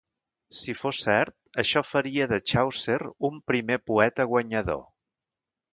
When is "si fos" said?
0.59-1.01